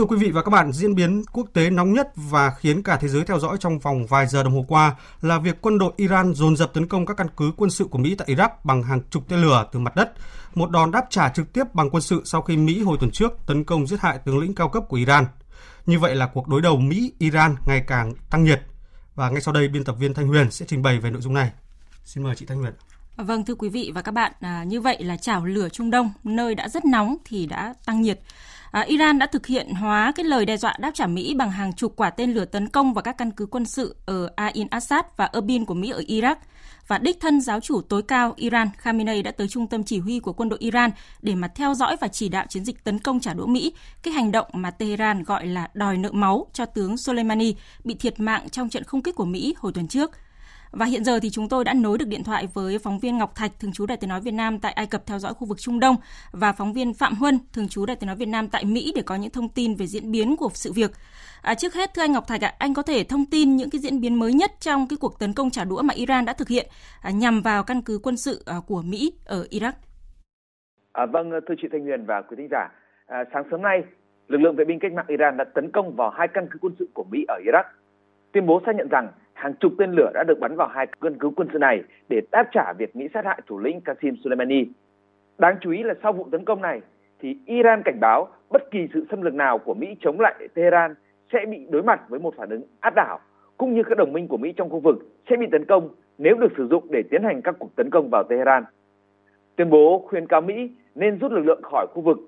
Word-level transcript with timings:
Thưa 0.00 0.06
quý 0.06 0.16
vị 0.16 0.30
và 0.30 0.42
các 0.42 0.50
bạn, 0.50 0.72
diễn 0.72 0.94
biến 0.94 1.22
quốc 1.32 1.46
tế 1.52 1.70
nóng 1.70 1.92
nhất 1.92 2.08
và 2.16 2.50
khiến 2.50 2.82
cả 2.82 2.96
thế 2.96 3.08
giới 3.08 3.24
theo 3.24 3.38
dõi 3.38 3.56
trong 3.60 3.78
vòng 3.78 4.06
vài 4.06 4.26
giờ 4.26 4.42
đồng 4.42 4.54
hồ 4.54 4.64
qua 4.68 4.94
là 5.22 5.38
việc 5.38 5.60
quân 5.60 5.78
đội 5.78 5.92
Iran 5.96 6.34
dồn 6.34 6.56
dập 6.56 6.74
tấn 6.74 6.86
công 6.86 7.06
các 7.06 7.16
căn 7.16 7.26
cứ 7.36 7.52
quân 7.56 7.70
sự 7.70 7.84
của 7.84 7.98
Mỹ 7.98 8.14
tại 8.14 8.28
Iraq 8.28 8.48
bằng 8.64 8.82
hàng 8.82 9.00
chục 9.10 9.22
tên 9.28 9.40
lửa 9.40 9.66
từ 9.72 9.78
mặt 9.78 9.96
đất, 9.96 10.12
một 10.54 10.70
đòn 10.70 10.90
đáp 10.90 11.04
trả 11.10 11.28
trực 11.28 11.52
tiếp 11.52 11.64
bằng 11.74 11.90
quân 11.90 12.02
sự 12.02 12.22
sau 12.24 12.42
khi 12.42 12.56
Mỹ 12.56 12.82
hồi 12.82 12.96
tuần 13.00 13.10
trước 13.10 13.32
tấn 13.46 13.64
công 13.64 13.86
giết 13.86 14.00
hại 14.00 14.18
tướng 14.18 14.38
lĩnh 14.38 14.54
cao 14.54 14.68
cấp 14.68 14.82
của 14.88 14.96
Iran. 14.96 15.26
Như 15.86 15.98
vậy 15.98 16.16
là 16.16 16.26
cuộc 16.26 16.48
đối 16.48 16.60
đầu 16.60 16.76
Mỹ-Iran 16.76 17.56
ngày 17.66 17.84
càng 17.86 18.14
tăng 18.30 18.44
nhiệt. 18.44 18.62
Và 19.14 19.30
ngay 19.30 19.40
sau 19.40 19.54
đây, 19.54 19.68
biên 19.68 19.84
tập 19.84 19.96
viên 19.98 20.14
Thanh 20.14 20.28
Huyền 20.28 20.50
sẽ 20.50 20.66
trình 20.68 20.82
bày 20.82 20.98
về 20.98 21.10
nội 21.10 21.22
dung 21.22 21.34
này. 21.34 21.50
Xin 22.04 22.24
mời 22.24 22.34
chị 22.36 22.46
Thanh 22.46 22.58
Huyền. 22.58 22.74
Vâng 23.22 23.44
thưa 23.44 23.54
quý 23.54 23.68
vị 23.68 23.92
và 23.94 24.02
các 24.02 24.12
bạn, 24.12 24.32
à, 24.40 24.64
như 24.64 24.80
vậy 24.80 24.96
là 25.00 25.16
chảo 25.16 25.44
lửa 25.44 25.68
Trung 25.68 25.90
Đông, 25.90 26.12
nơi 26.24 26.54
đã 26.54 26.68
rất 26.68 26.84
nóng 26.84 27.16
thì 27.24 27.46
đã 27.46 27.74
tăng 27.86 28.02
nhiệt. 28.02 28.20
À, 28.70 28.80
Iran 28.80 29.18
đã 29.18 29.26
thực 29.26 29.46
hiện 29.46 29.74
hóa 29.74 30.12
cái 30.16 30.24
lời 30.24 30.46
đe 30.46 30.56
dọa 30.56 30.76
đáp 30.78 30.90
trả 30.94 31.06
Mỹ 31.06 31.34
bằng 31.34 31.50
hàng 31.50 31.72
chục 31.72 31.92
quả 31.96 32.10
tên 32.10 32.32
lửa 32.32 32.44
tấn 32.44 32.68
công 32.68 32.94
vào 32.94 33.02
các 33.02 33.18
căn 33.18 33.30
cứ 33.30 33.46
quân 33.46 33.64
sự 33.64 33.96
ở 34.06 34.30
Ain 34.36 34.66
Assad 34.70 35.04
và 35.16 35.30
Erbil 35.32 35.64
của 35.64 35.74
Mỹ 35.74 35.90
ở 35.90 36.00
Iraq. 36.00 36.36
Và 36.86 36.98
đích 36.98 37.20
thân 37.20 37.40
giáo 37.40 37.60
chủ 37.60 37.80
tối 37.80 38.02
cao 38.02 38.34
Iran 38.36 38.68
Khamenei 38.78 39.22
đã 39.22 39.30
tới 39.30 39.48
trung 39.48 39.66
tâm 39.66 39.84
chỉ 39.84 39.98
huy 39.98 40.20
của 40.20 40.32
quân 40.32 40.48
đội 40.48 40.58
Iran 40.58 40.90
để 41.22 41.34
mà 41.34 41.48
theo 41.48 41.74
dõi 41.74 41.96
và 42.00 42.08
chỉ 42.08 42.28
đạo 42.28 42.46
chiến 42.48 42.64
dịch 42.64 42.84
tấn 42.84 42.98
công 42.98 43.20
trả 43.20 43.34
đũa 43.34 43.46
Mỹ, 43.46 43.72
cái 44.02 44.14
hành 44.14 44.32
động 44.32 44.46
mà 44.52 44.70
Tehran 44.70 45.22
gọi 45.22 45.46
là 45.46 45.68
đòi 45.74 45.96
nợ 45.96 46.12
máu 46.12 46.46
cho 46.52 46.66
tướng 46.66 46.96
Soleimani 46.96 47.54
bị 47.84 47.94
thiệt 47.94 48.20
mạng 48.20 48.48
trong 48.48 48.68
trận 48.68 48.84
không 48.84 49.02
kích 49.02 49.14
của 49.14 49.24
Mỹ 49.24 49.54
hồi 49.58 49.72
tuần 49.72 49.88
trước– 49.88 50.10
và 50.72 50.86
hiện 50.86 51.04
giờ 51.04 51.18
thì 51.22 51.30
chúng 51.30 51.48
tôi 51.48 51.64
đã 51.64 51.74
nối 51.74 51.98
được 51.98 52.08
điện 52.08 52.24
thoại 52.24 52.48
với 52.54 52.78
phóng 52.78 52.98
viên 52.98 53.18
Ngọc 53.18 53.34
Thạch, 53.34 53.50
thường 53.60 53.72
trú 53.72 53.86
Đài 53.86 53.96
Tiếng 53.96 54.10
nói 54.10 54.20
Việt 54.20 54.34
Nam 54.34 54.58
tại 54.58 54.72
Ai 54.72 54.86
Cập 54.86 55.06
theo 55.06 55.18
dõi 55.18 55.34
khu 55.34 55.46
vực 55.46 55.58
Trung 55.60 55.80
Đông 55.80 55.96
và 56.32 56.52
phóng 56.52 56.72
viên 56.72 56.94
Phạm 56.94 57.14
Huân, 57.14 57.38
thường 57.52 57.68
trú 57.68 57.86
Đài 57.86 57.96
Tiếng 57.96 58.06
nói 58.06 58.16
Việt 58.16 58.28
Nam 58.28 58.48
tại 58.48 58.64
Mỹ 58.64 58.92
để 58.96 59.02
có 59.02 59.16
những 59.16 59.30
thông 59.30 59.48
tin 59.48 59.74
về 59.74 59.86
diễn 59.86 60.12
biến 60.12 60.36
của 60.36 60.48
sự 60.52 60.72
việc. 60.72 60.90
À, 61.42 61.54
trước 61.54 61.74
hết 61.74 61.90
thưa 61.94 62.02
anh 62.02 62.12
Ngọc 62.12 62.26
Thạch 62.28 62.44
ạ, 62.44 62.54
anh 62.58 62.74
có 62.74 62.82
thể 62.82 63.04
thông 63.04 63.26
tin 63.26 63.56
những 63.56 63.70
cái 63.70 63.80
diễn 63.80 64.00
biến 64.00 64.14
mới 64.14 64.32
nhất 64.32 64.50
trong 64.60 64.86
cái 64.88 64.96
cuộc 65.00 65.18
tấn 65.18 65.32
công 65.32 65.50
trả 65.50 65.64
đũa 65.64 65.82
mà 65.82 65.94
Iran 65.94 66.24
đã 66.24 66.32
thực 66.32 66.48
hiện 66.48 66.66
à, 67.02 67.10
nhằm 67.10 67.42
vào 67.42 67.62
căn 67.62 67.82
cứ 67.82 68.00
quân 68.02 68.16
sự 68.16 68.42
à, 68.46 68.54
của 68.66 68.82
Mỹ 68.82 69.12
ở 69.24 69.46
Iraq. 69.50 69.72
À, 70.92 71.06
vâng, 71.06 71.30
thưa 71.48 71.54
chị 71.62 71.68
Thanh 71.72 71.82
Huyền 71.82 72.04
và 72.06 72.22
quý 72.22 72.34
thính 72.38 72.48
giả, 72.50 72.68
à, 73.06 73.18
sáng 73.34 73.44
sớm 73.50 73.62
nay, 73.62 73.82
lực 74.28 74.38
lượng 74.40 74.56
vệ 74.56 74.64
binh 74.64 74.78
cách 74.80 74.92
mạng 74.92 75.06
Iran 75.08 75.36
đã 75.36 75.44
tấn 75.54 75.70
công 75.72 75.96
vào 75.96 76.10
hai 76.10 76.28
căn 76.34 76.48
cứ 76.50 76.58
quân 76.58 76.74
sự 76.78 76.88
của 76.94 77.04
Mỹ 77.10 77.24
ở 77.28 77.40
Iraq. 77.44 77.64
Tuyên 78.32 78.46
bố 78.46 78.60
xác 78.66 78.72
nhận 78.76 78.88
rằng 78.88 79.08
hàng 79.40 79.54
chục 79.54 79.72
tên 79.78 79.92
lửa 79.92 80.10
đã 80.14 80.24
được 80.24 80.40
bắn 80.40 80.56
vào 80.56 80.68
hai 80.68 80.86
căn 81.00 81.14
cứ 81.18 81.30
quân 81.36 81.48
sự 81.52 81.58
này 81.58 81.82
để 82.08 82.20
đáp 82.32 82.48
trả 82.52 82.72
việc 82.72 82.96
Mỹ 82.96 83.08
sát 83.14 83.24
hại 83.24 83.40
thủ 83.46 83.58
lĩnh 83.58 83.80
Qasem 83.84 84.16
Soleimani. 84.24 84.64
Đáng 85.38 85.56
chú 85.60 85.70
ý 85.70 85.82
là 85.82 85.94
sau 86.02 86.12
vụ 86.12 86.28
tấn 86.32 86.44
công 86.44 86.62
này, 86.62 86.80
thì 87.20 87.36
Iran 87.46 87.82
cảnh 87.84 88.00
báo 88.00 88.28
bất 88.50 88.70
kỳ 88.70 88.88
sự 88.94 89.06
xâm 89.10 89.22
lược 89.22 89.34
nào 89.34 89.58
của 89.58 89.74
Mỹ 89.74 89.96
chống 90.00 90.20
lại 90.20 90.48
Tehran 90.54 90.94
sẽ 91.32 91.38
bị 91.50 91.66
đối 91.70 91.82
mặt 91.82 92.00
với 92.08 92.20
một 92.20 92.34
phản 92.36 92.48
ứng 92.48 92.62
áp 92.80 92.94
đảo, 92.94 93.20
cũng 93.56 93.74
như 93.74 93.82
các 93.82 93.98
đồng 93.98 94.12
minh 94.12 94.28
của 94.28 94.36
Mỹ 94.36 94.52
trong 94.56 94.70
khu 94.70 94.80
vực 94.80 94.96
sẽ 95.30 95.36
bị 95.36 95.46
tấn 95.52 95.64
công 95.64 95.88
nếu 96.18 96.34
được 96.34 96.52
sử 96.56 96.68
dụng 96.68 96.86
để 96.90 97.02
tiến 97.10 97.22
hành 97.22 97.42
các 97.42 97.54
cuộc 97.58 97.76
tấn 97.76 97.90
công 97.90 98.10
vào 98.10 98.24
Tehran. 98.24 98.64
Tuyên 99.56 99.70
bố 99.70 100.04
khuyên 100.08 100.26
cáo 100.26 100.40
Mỹ 100.40 100.70
nên 100.94 101.18
rút 101.18 101.32
lực 101.32 101.46
lượng 101.46 101.62
khỏi 101.62 101.86
khu 101.90 102.02
vực. 102.02 102.18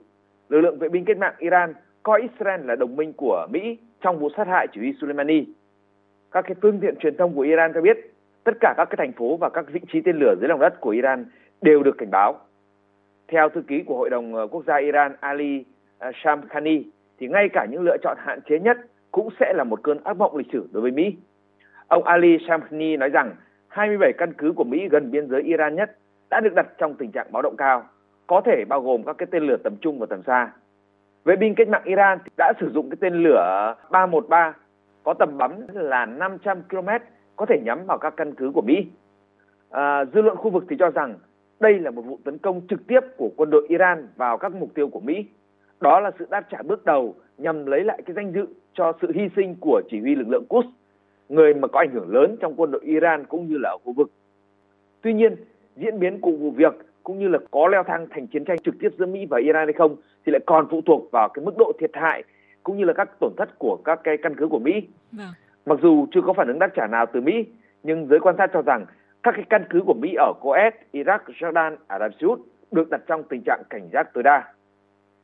Lực 0.48 0.60
lượng 0.60 0.78
vệ 0.78 0.88
binh 0.88 1.04
cách 1.04 1.18
mạng 1.18 1.34
Iran 1.38 1.74
coi 2.02 2.20
Israel 2.20 2.60
là 2.64 2.76
đồng 2.76 2.96
minh 2.96 3.12
của 3.12 3.46
Mỹ 3.50 3.78
trong 4.00 4.18
vụ 4.18 4.28
sát 4.36 4.46
hại 4.46 4.66
chỉ 4.72 4.80
huy 4.80 4.92
Soleimani 5.00 5.44
các 6.32 6.44
cái 6.46 6.54
phương 6.62 6.80
tiện 6.80 6.96
truyền 6.96 7.16
thông 7.16 7.34
của 7.34 7.42
Iran 7.42 7.72
cho 7.74 7.80
biết 7.80 7.96
tất 8.44 8.52
cả 8.60 8.74
các 8.76 8.84
cái 8.84 8.96
thành 8.98 9.12
phố 9.12 9.36
và 9.36 9.48
các 9.48 9.64
vị 9.72 9.80
trí 9.92 10.00
tên 10.00 10.16
lửa 10.18 10.34
dưới 10.40 10.48
lòng 10.48 10.60
đất 10.60 10.80
của 10.80 10.90
Iran 10.90 11.24
đều 11.62 11.82
được 11.82 11.98
cảnh 11.98 12.10
báo. 12.10 12.40
Theo 13.28 13.48
thư 13.48 13.62
ký 13.62 13.82
của 13.86 13.96
Hội 13.96 14.10
đồng 14.10 14.34
ờ, 14.34 14.46
Quốc 14.46 14.64
gia 14.66 14.76
Iran 14.76 15.12
Ali 15.20 15.64
ờ, 15.98 16.10
Shamkhani 16.24 16.82
thì 17.18 17.28
ngay 17.28 17.48
cả 17.52 17.66
những 17.70 17.82
lựa 17.82 17.96
chọn 18.02 18.16
hạn 18.20 18.40
chế 18.48 18.58
nhất 18.58 18.78
cũng 19.10 19.28
sẽ 19.40 19.52
là 19.52 19.64
một 19.64 19.82
cơn 19.82 19.98
ác 20.04 20.16
mộng 20.16 20.36
lịch 20.36 20.46
sử 20.52 20.68
đối 20.72 20.82
với 20.82 20.90
Mỹ. 20.90 21.16
Ông 21.88 22.04
Ali 22.04 22.38
Shamkhani 22.48 22.96
nói 22.96 23.08
rằng 23.08 23.34
27 23.68 24.12
căn 24.12 24.32
cứ 24.38 24.52
của 24.52 24.64
Mỹ 24.64 24.88
gần 24.90 25.10
biên 25.10 25.28
giới 25.28 25.42
Iran 25.42 25.74
nhất 25.74 25.96
đã 26.30 26.40
được 26.40 26.54
đặt 26.54 26.66
trong 26.78 26.94
tình 26.94 27.12
trạng 27.12 27.32
báo 27.32 27.42
động 27.42 27.56
cao, 27.56 27.84
có 28.26 28.40
thể 28.40 28.64
bao 28.68 28.80
gồm 28.80 29.02
các 29.04 29.16
cái 29.18 29.26
tên 29.30 29.42
lửa 29.42 29.56
tầm 29.64 29.76
trung 29.80 29.98
và 29.98 30.06
tầm 30.10 30.22
xa. 30.22 30.50
Vệ 31.24 31.36
binh 31.36 31.54
cách 31.54 31.68
mạng 31.68 31.82
Iran 31.84 32.18
đã 32.38 32.52
sử 32.60 32.70
dụng 32.74 32.90
cái 32.90 32.96
tên 33.00 33.14
lửa 33.22 33.74
313 33.90 34.54
có 35.04 35.14
tầm 35.14 35.38
bắn 35.38 35.66
là 35.72 36.06
500 36.06 36.62
km 36.70 36.88
có 37.36 37.46
thể 37.46 37.60
nhắm 37.64 37.86
vào 37.86 37.98
các 37.98 38.14
căn 38.16 38.34
cứ 38.34 38.50
của 38.54 38.62
Mỹ. 38.62 38.86
À, 39.70 40.04
dư 40.04 40.22
luận 40.22 40.36
khu 40.36 40.50
vực 40.50 40.64
thì 40.70 40.76
cho 40.78 40.90
rằng 40.90 41.14
đây 41.60 41.78
là 41.78 41.90
một 41.90 42.02
vụ 42.02 42.18
tấn 42.24 42.38
công 42.38 42.60
trực 42.68 42.86
tiếp 42.86 43.00
của 43.16 43.30
quân 43.36 43.50
đội 43.50 43.66
Iran 43.68 44.08
vào 44.16 44.38
các 44.38 44.54
mục 44.54 44.74
tiêu 44.74 44.88
của 44.88 45.00
Mỹ. 45.00 45.24
Đó 45.80 46.00
là 46.00 46.10
sự 46.18 46.26
đáp 46.30 46.44
trả 46.50 46.62
bước 46.62 46.84
đầu 46.84 47.14
nhằm 47.38 47.66
lấy 47.66 47.84
lại 47.84 48.02
cái 48.06 48.14
danh 48.14 48.32
dự 48.32 48.46
cho 48.74 48.92
sự 49.02 49.12
hy 49.14 49.28
sinh 49.36 49.56
của 49.60 49.82
chỉ 49.90 50.00
huy 50.00 50.14
lực 50.14 50.28
lượng 50.28 50.44
Quds, 50.48 50.68
người 51.28 51.54
mà 51.54 51.68
có 51.68 51.78
ảnh 51.78 51.90
hưởng 51.92 52.14
lớn 52.14 52.36
trong 52.40 52.54
quân 52.56 52.70
đội 52.70 52.80
Iran 52.84 53.24
cũng 53.24 53.48
như 53.48 53.58
là 53.58 53.70
ở 53.70 53.78
khu 53.84 53.92
vực. 53.92 54.10
Tuy 55.00 55.12
nhiên, 55.12 55.36
diễn 55.76 55.98
biến 55.98 56.20
của 56.20 56.32
vụ 56.32 56.50
việc 56.50 56.74
cũng 57.02 57.18
như 57.18 57.28
là 57.28 57.38
có 57.50 57.68
leo 57.68 57.82
thang 57.82 58.06
thành 58.10 58.26
chiến 58.26 58.44
tranh 58.44 58.58
trực 58.58 58.74
tiếp 58.80 58.88
giữa 58.98 59.06
Mỹ 59.06 59.26
và 59.30 59.38
Iran 59.38 59.66
hay 59.66 59.72
không 59.72 59.96
thì 60.26 60.32
lại 60.32 60.40
còn 60.46 60.66
phụ 60.70 60.80
thuộc 60.86 61.08
vào 61.12 61.28
cái 61.28 61.44
mức 61.44 61.54
độ 61.58 61.72
thiệt 61.78 61.90
hại 61.92 62.24
cũng 62.62 62.76
như 62.76 62.84
là 62.84 62.92
các 62.92 63.10
tổn 63.20 63.32
thất 63.36 63.58
của 63.58 63.78
các 63.84 64.00
cái 64.04 64.16
căn 64.22 64.34
cứ 64.36 64.48
của 64.48 64.58
Mỹ. 64.58 64.88
Vâng. 65.12 65.32
Mặc 65.66 65.78
dù 65.82 66.06
chưa 66.12 66.20
có 66.26 66.32
phản 66.32 66.48
ứng 66.48 66.58
đáp 66.58 66.70
trả 66.76 66.86
nào 66.86 67.06
từ 67.12 67.20
Mỹ, 67.20 67.46
nhưng 67.82 68.06
giới 68.06 68.20
quan 68.20 68.34
sát 68.38 68.50
cho 68.52 68.62
rằng 68.62 68.86
các 69.22 69.34
cái 69.36 69.44
căn 69.50 69.64
cứ 69.70 69.80
của 69.86 69.94
Mỹ 69.94 70.14
ở 70.18 70.32
Kuwait, 70.40 70.70
Iraq, 70.92 71.18
Jordan, 71.40 71.76
Ả 71.86 71.98
Rập 71.98 72.12
Xê 72.20 72.26
Út 72.26 72.40
được 72.70 72.90
đặt 72.90 73.00
trong 73.06 73.22
tình 73.28 73.42
trạng 73.46 73.62
cảnh 73.70 73.88
giác 73.92 74.14
tối 74.14 74.22
đa. 74.22 74.44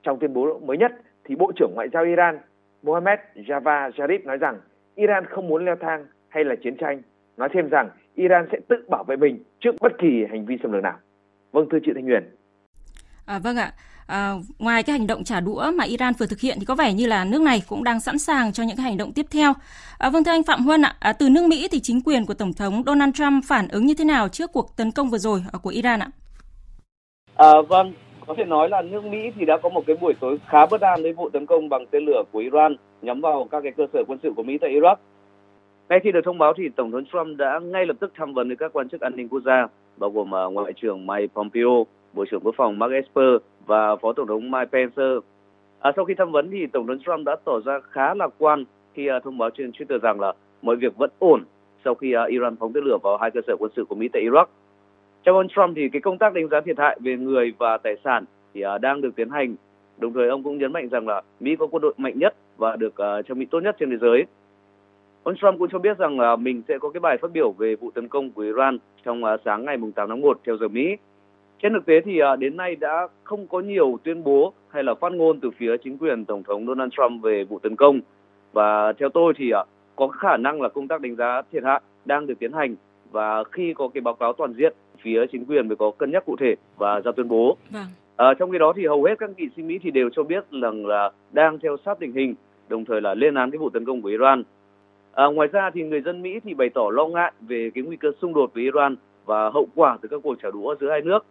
Trong 0.02 0.18
tuyên 0.18 0.34
bố 0.34 0.58
mới 0.58 0.78
nhất, 0.78 0.92
thì 1.24 1.36
Bộ 1.36 1.52
trưởng 1.56 1.72
Ngoại 1.74 1.88
giao 1.92 2.04
Iran 2.04 2.38
Mohammad 2.82 3.18
Javad 3.34 3.90
Zarif 3.90 4.24
nói 4.24 4.38
rằng 4.38 4.60
Iran 4.94 5.26
không 5.26 5.48
muốn 5.48 5.64
leo 5.64 5.76
thang 5.76 6.06
hay 6.28 6.44
là 6.44 6.54
chiến 6.62 6.76
tranh, 6.76 7.02
nói 7.36 7.48
thêm 7.52 7.68
rằng 7.68 7.90
Iran 8.14 8.48
sẽ 8.52 8.58
tự 8.68 8.76
bảo 8.88 9.04
vệ 9.04 9.16
mình 9.16 9.42
trước 9.60 9.74
bất 9.80 9.92
kỳ 9.98 10.24
hành 10.30 10.46
vi 10.46 10.58
xâm 10.62 10.72
lược 10.72 10.82
nào. 10.82 10.98
Vâng 11.52 11.68
thưa 11.70 11.78
chị 11.84 11.92
Thanh 11.94 12.04
Huyền. 12.04 12.22
À, 13.26 13.38
vâng 13.44 13.56
ạ. 13.56 13.72
À, 14.08 14.34
ngoài 14.58 14.82
cái 14.82 14.98
hành 14.98 15.06
động 15.06 15.24
trả 15.24 15.40
đũa 15.40 15.70
mà 15.74 15.84
Iran 15.84 16.14
vừa 16.18 16.26
thực 16.26 16.40
hiện 16.40 16.56
thì 16.60 16.64
có 16.64 16.74
vẻ 16.74 16.92
như 16.92 17.06
là 17.06 17.24
nước 17.24 17.42
này 17.42 17.62
cũng 17.68 17.84
đang 17.84 18.00
sẵn 18.00 18.18
sàng 18.18 18.52
cho 18.52 18.62
những 18.62 18.76
cái 18.76 18.84
hành 18.84 18.96
động 18.96 19.12
tiếp 19.12 19.26
theo. 19.30 19.52
À, 19.98 20.10
vâng 20.10 20.24
thưa 20.24 20.30
anh 20.30 20.42
Phạm 20.42 20.64
Huân 20.64 20.82
ạ, 20.82 20.96
à, 21.00 21.12
từ 21.12 21.28
nước 21.28 21.44
Mỹ 21.48 21.68
thì 21.72 21.80
chính 21.80 22.00
quyền 22.04 22.26
của 22.26 22.34
Tổng 22.34 22.52
thống 22.52 22.82
Donald 22.86 23.14
Trump 23.14 23.44
phản 23.44 23.68
ứng 23.68 23.86
như 23.86 23.94
thế 23.98 24.04
nào 24.04 24.28
trước 24.28 24.50
cuộc 24.52 24.76
tấn 24.76 24.90
công 24.90 25.10
vừa 25.10 25.18
rồi 25.18 25.42
à, 25.52 25.58
của 25.62 25.70
Iran 25.70 26.00
ạ? 26.00 26.08
À, 27.36 27.52
vâng, 27.68 27.92
có 28.26 28.34
thể 28.36 28.44
nói 28.44 28.68
là 28.68 28.82
nước 28.82 29.04
Mỹ 29.04 29.18
thì 29.38 29.44
đã 29.44 29.58
có 29.62 29.68
một 29.68 29.84
cái 29.86 29.96
buổi 30.00 30.14
tối 30.20 30.38
khá 30.46 30.66
bất 30.66 30.80
an 30.80 31.02
với 31.02 31.12
vụ 31.12 31.28
tấn 31.32 31.46
công 31.46 31.68
bằng 31.68 31.86
tên 31.90 32.04
lửa 32.04 32.22
của 32.32 32.38
Iran 32.38 32.76
nhắm 33.02 33.20
vào 33.20 33.48
các 33.50 33.60
cái 33.62 33.72
cơ 33.76 33.86
sở 33.92 34.02
quân 34.06 34.18
sự 34.22 34.32
của 34.36 34.42
Mỹ 34.42 34.58
tại 34.60 34.70
Iraq. 34.70 34.96
Ngay 35.88 35.98
khi 36.04 36.12
được 36.12 36.20
thông 36.24 36.38
báo 36.38 36.52
thì 36.56 36.64
Tổng 36.76 36.90
thống 36.92 37.04
Trump 37.12 37.38
đã 37.38 37.60
ngay 37.62 37.86
lập 37.86 37.96
tức 38.00 38.12
tham 38.16 38.34
vấn 38.34 38.48
với 38.48 38.56
các 38.56 38.72
quan 38.72 38.88
chức 38.88 39.00
an 39.00 39.16
ninh 39.16 39.28
quốc 39.28 39.42
gia, 39.46 39.66
bao 39.96 40.10
gồm 40.10 40.34
à, 40.34 40.44
Ngoại 40.44 40.72
trưởng 40.82 41.06
Mike 41.06 41.32
Pompeo, 41.34 41.86
Bộ 42.12 42.24
trưởng 42.30 42.40
Quốc 42.40 42.54
phòng 42.58 42.78
Mark 42.78 42.92
Esper 42.92 43.42
và 43.68 43.96
Phó 43.96 44.12
Tổng 44.12 44.26
thống 44.26 44.50
Mike 44.50 44.68
Pence. 44.72 45.02
À, 45.80 45.92
sau 45.96 46.04
khi 46.04 46.14
tham 46.14 46.32
vấn 46.32 46.50
thì 46.50 46.66
Tổng 46.66 46.86
thống 46.86 46.98
Trump 47.06 47.26
đã 47.26 47.36
tỏ 47.44 47.60
ra 47.60 47.80
khá 47.90 48.14
lạc 48.14 48.30
quan 48.38 48.64
khi 48.94 49.10
uh, 49.16 49.22
thông 49.24 49.38
báo 49.38 49.50
trên 49.50 49.70
Twitter 49.70 49.98
rằng 49.98 50.20
là 50.20 50.32
mọi 50.62 50.76
việc 50.76 50.96
vẫn 50.96 51.10
ổn 51.18 51.42
sau 51.84 51.94
khi 51.94 52.14
uh, 52.16 52.28
Iran 52.28 52.56
phóng 52.56 52.72
tên 52.72 52.84
lửa 52.84 52.98
vào 53.02 53.16
hai 53.16 53.30
cơ 53.30 53.40
sở 53.46 53.56
quân 53.58 53.70
sự 53.76 53.84
của 53.84 53.94
Mỹ 53.94 54.08
tại 54.12 54.22
Iraq. 54.22 54.44
Theo 55.26 55.34
ông 55.34 55.48
Trump 55.48 55.76
thì 55.76 55.88
cái 55.88 56.00
công 56.00 56.18
tác 56.18 56.34
đánh 56.34 56.48
giá 56.48 56.60
thiệt 56.60 56.78
hại 56.78 56.98
về 57.00 57.16
người 57.16 57.52
và 57.58 57.78
tài 57.78 57.96
sản 58.04 58.24
thì 58.54 58.64
uh, 58.66 58.80
đang 58.80 59.00
được 59.00 59.16
tiến 59.16 59.30
hành. 59.30 59.54
Đồng 59.98 60.12
thời 60.12 60.28
ông 60.28 60.42
cũng 60.42 60.58
nhấn 60.58 60.72
mạnh 60.72 60.88
rằng 60.88 61.08
là 61.08 61.22
Mỹ 61.40 61.56
có 61.56 61.66
quân 61.66 61.82
đội 61.82 61.94
mạnh 61.96 62.18
nhất 62.18 62.34
và 62.56 62.76
được 62.76 62.94
uh, 63.18 63.26
trang 63.26 63.38
bị 63.38 63.46
tốt 63.50 63.60
nhất 63.60 63.76
trên 63.78 63.90
thế 63.90 63.96
giới. 64.00 64.24
Ông 65.22 65.36
Trump 65.36 65.58
cũng 65.58 65.68
cho 65.72 65.78
biết 65.78 65.98
rằng 65.98 66.20
là 66.20 66.36
mình 66.36 66.62
sẽ 66.68 66.78
có 66.78 66.90
cái 66.90 67.00
bài 67.00 67.16
phát 67.22 67.32
biểu 67.32 67.52
về 67.52 67.76
vụ 67.76 67.90
tấn 67.90 68.08
công 68.08 68.30
của 68.30 68.42
Iran 68.42 68.78
trong 69.04 69.24
uh, 69.24 69.40
sáng 69.44 69.64
ngày 69.64 69.76
8 69.94 70.08
tháng 70.08 70.20
1 70.20 70.40
theo 70.46 70.56
giờ 70.56 70.68
Mỹ. 70.68 70.96
Trên 71.62 71.72
thực 71.72 71.86
tế 71.86 72.00
thì 72.00 72.18
à, 72.18 72.36
đến 72.36 72.56
nay 72.56 72.76
đã 72.76 73.08
không 73.24 73.46
có 73.46 73.60
nhiều 73.60 73.98
tuyên 74.04 74.24
bố 74.24 74.52
hay 74.68 74.84
là 74.84 74.94
phát 74.94 75.12
ngôn 75.12 75.40
từ 75.40 75.50
phía 75.58 75.76
chính 75.84 75.98
quyền 75.98 76.24
Tổng 76.24 76.42
thống 76.42 76.66
Donald 76.66 76.92
Trump 76.92 77.22
về 77.22 77.44
vụ 77.44 77.58
tấn 77.58 77.76
công. 77.76 78.00
Và 78.52 78.92
theo 78.92 79.08
tôi 79.08 79.32
thì 79.36 79.50
à, 79.50 79.64
có 79.96 80.08
khả 80.08 80.36
năng 80.36 80.62
là 80.62 80.68
công 80.68 80.88
tác 80.88 81.00
đánh 81.00 81.16
giá 81.16 81.42
thiệt 81.52 81.64
hại 81.64 81.80
đang 82.04 82.26
được 82.26 82.38
tiến 82.38 82.52
hành 82.52 82.76
và 83.10 83.44
khi 83.44 83.74
có 83.74 83.88
cái 83.94 84.00
báo 84.00 84.14
cáo 84.14 84.32
toàn 84.32 84.52
diện 84.52 84.72
phía 85.02 85.26
chính 85.32 85.44
quyền 85.44 85.68
mới 85.68 85.76
có 85.76 85.90
cân 85.90 86.10
nhắc 86.10 86.26
cụ 86.26 86.36
thể 86.40 86.54
và 86.76 87.00
ra 87.00 87.12
tuyên 87.16 87.28
bố. 87.28 87.56
Vâng. 87.70 87.82
À, 88.16 88.34
trong 88.38 88.50
khi 88.50 88.58
đó 88.58 88.72
thì 88.76 88.86
hầu 88.86 89.04
hết 89.04 89.18
các 89.18 89.30
nghị 89.36 89.48
sĩ 89.56 89.62
Mỹ 89.62 89.78
thì 89.82 89.90
đều 89.90 90.10
cho 90.10 90.22
biết 90.22 90.44
rằng 90.62 90.86
là 90.86 91.10
đang 91.32 91.58
theo 91.58 91.76
sát 91.84 91.98
tình 91.98 92.12
hình, 92.12 92.34
đồng 92.68 92.84
thời 92.84 93.00
là 93.00 93.14
lên 93.14 93.34
án 93.34 93.50
cái 93.50 93.58
vụ 93.58 93.70
tấn 93.70 93.84
công 93.84 94.02
của 94.02 94.08
Iran. 94.08 94.42
À, 95.12 95.26
ngoài 95.26 95.48
ra 95.52 95.70
thì 95.74 95.82
người 95.82 96.00
dân 96.00 96.22
Mỹ 96.22 96.40
thì 96.44 96.54
bày 96.54 96.68
tỏ 96.68 96.90
lo 96.92 97.06
ngại 97.06 97.32
về 97.40 97.70
cái 97.74 97.84
nguy 97.84 97.96
cơ 97.96 98.08
xung 98.22 98.34
đột 98.34 98.54
với 98.54 98.62
Iran 98.62 98.96
và 99.24 99.50
hậu 99.50 99.66
quả 99.74 99.98
từ 100.02 100.08
các 100.08 100.20
cuộc 100.22 100.36
trả 100.42 100.50
đũa 100.50 100.74
giữa 100.80 100.90
hai 100.90 101.00
nước. 101.00 101.26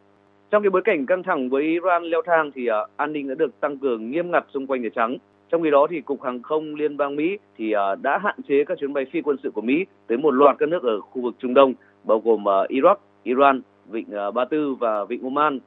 Trong 0.52 0.64
cái 0.64 0.70
bối 0.70 0.82
cảnh 0.82 1.06
căng 1.06 1.24
thẳng 1.24 1.50
với 1.50 1.64
Iran 1.64 2.04
leo 2.04 2.22
thang 2.26 2.52
thì 2.56 2.70
uh, 2.70 2.90
an 2.98 3.14
ninh 3.14 3.28
đã 3.28 3.36
được 3.36 3.60
tăng 3.60 3.78
cường 3.78 4.12
nghiêm 4.12 4.32
ngặt 4.32 4.46
xung 4.54 4.68
quanh 4.68 4.82
Nhà 4.82 4.90
Trắng. 4.96 5.18
Trong 5.50 5.64
khi 5.64 5.70
đó 5.70 5.88
thì 5.90 6.02
Cục 6.02 6.24
Hàng 6.24 6.42
không 6.42 6.76
Liên 6.76 6.98
bang 6.98 7.16
Mỹ 7.16 7.38
thì 7.58 7.74
uh, 7.76 8.02
đã 8.02 8.18
hạn 8.18 8.36
chế 8.48 8.64
các 8.64 8.78
chuyến 8.80 8.94
bay 8.94 9.06
phi 9.12 9.22
quân 9.22 9.38
sự 9.44 9.52
của 9.52 9.62
Mỹ 9.62 9.86
tới 10.08 10.18
một 10.18 10.32
loạt 10.32 10.56
các 10.60 10.70
nước 10.70 10.84
ở 10.84 11.02
khu 11.02 11.22
vực 11.22 11.36
Trung 11.40 11.54
Đông, 11.54 11.74
bao 12.04 12.20
gồm 12.20 12.42
uh, 12.44 12.70
Iraq, 12.70 12.96
Iran, 13.24 13.62
Vịnh 13.90 14.06
uh, 14.28 14.34
Ba 14.34 14.46
Tư 14.46 14.76
và 14.80 15.06
Vịnh 15.06 15.24
Oman. 15.24 15.60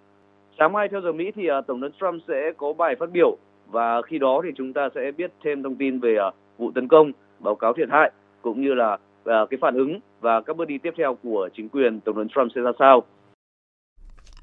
Sáng 0.58 0.72
mai 0.72 0.88
theo 0.88 1.00
giờ 1.00 1.12
Mỹ 1.12 1.30
thì 1.34 1.50
uh, 1.50 1.66
Tổng 1.66 1.80
thống 1.80 1.90
Trump 2.00 2.22
sẽ 2.28 2.52
có 2.56 2.72
bài 2.72 2.96
phát 2.96 3.10
biểu 3.12 3.36
và 3.70 4.02
khi 4.02 4.18
đó 4.18 4.40
thì 4.44 4.50
chúng 4.56 4.72
ta 4.72 4.88
sẽ 4.94 5.10
biết 5.16 5.30
thêm 5.44 5.62
thông 5.62 5.76
tin 5.76 6.00
về 6.00 6.18
vụ 6.58 6.70
tấn 6.74 6.88
công, 6.88 7.12
báo 7.38 7.54
cáo 7.54 7.72
thiệt 7.72 7.88
hại 7.90 8.10
cũng 8.42 8.62
như 8.62 8.74
là 8.74 8.98
cái 9.24 9.58
phản 9.60 9.74
ứng 9.74 10.00
và 10.20 10.40
các 10.40 10.56
bước 10.56 10.68
đi 10.68 10.78
tiếp 10.78 10.94
theo 10.96 11.16
của 11.22 11.48
chính 11.54 11.68
quyền 11.68 12.00
tổng 12.00 12.14
thống 12.14 12.28
Trump 12.28 12.52
sẽ 12.54 12.60
ra 12.60 12.70
sao. 12.78 13.02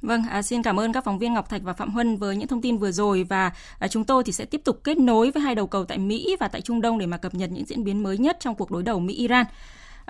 Vâng, 0.02 0.24
à, 0.30 0.42
xin 0.42 0.64
cảm 0.64 0.80
ơn 0.80 0.94
các 0.94 1.04
phóng 1.04 1.20
viên 1.20 1.34
Ngọc 1.34 1.50
Thạch 1.50 1.62
và 1.64 1.74
Phạm 1.74 1.90
Huân 1.90 2.18
với 2.18 2.36
những 2.36 2.48
thông 2.48 2.62
tin 2.62 2.78
vừa 2.78 2.92
rồi 2.92 3.24
và 3.24 3.52
à, 3.80 3.88
chúng 3.88 4.04
tôi 4.04 4.24
thì 4.24 4.32
sẽ 4.32 4.46
tiếp 4.46 4.62
tục 4.64 4.80
kết 4.84 4.98
nối 4.98 5.32
với 5.32 5.44
hai 5.44 5.56
đầu 5.56 5.68
cầu 5.68 5.86
tại 5.86 5.98
Mỹ 5.98 6.36
và 6.40 6.48
tại 6.48 6.62
Trung 6.62 6.82
Đông 6.82 6.98
để 6.98 7.06
mà 7.06 7.18
cập 7.18 7.36
nhật 7.36 7.52
những 7.52 7.66
diễn 7.66 7.84
biến 7.84 8.04
mới 8.04 8.18
nhất 8.18 8.38
trong 8.40 8.56
cuộc 8.56 8.72
đối 8.72 8.84
đầu 8.84 9.00
Mỹ-Iran. 9.00 9.46